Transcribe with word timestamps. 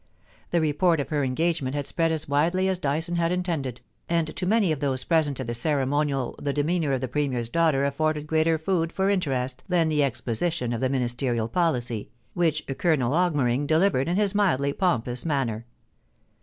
The 0.49 0.61
report 0.61 0.99
of 0.99 1.09
her 1.09 1.23
engagement 1.23 1.75
had 1.75 1.85
spread 1.85 2.11
as 2.11 2.27
widely 2.27 2.67
as 2.67 2.79
Dyson 2.79 3.17
had 3.17 3.31
intended, 3.31 3.81
and 4.09 4.35
to 4.35 4.47
many 4.47 4.71
of 4.71 4.79
those 4.79 5.03
present 5.03 5.39
at 5.39 5.45
the 5.45 5.53
ceremonial 5.53 6.33
the 6.41 6.53
demeanour 6.53 6.93
of 6.93 7.01
the 7.01 7.07
Premier's 7.07 7.49
daughter 7.49 7.85
afforded 7.85 8.25
greater 8.25 8.57
food 8.57 8.91
for 8.91 9.11
interest 9.11 9.63
than 9.69 9.89
the 9.89 10.03
exposition 10.03 10.73
of 10.73 10.81
the 10.81 10.89
Ministerial 10.89 11.47
policy, 11.47 12.09
which 12.33 12.65
Colonel 12.79 13.11
Augmering 13.13 13.67
delivered 13.67 14.07
in 14.07 14.15
his 14.15 14.33
mildly 14.33 14.73
pompous 14.73 15.23
manner. 15.23 15.67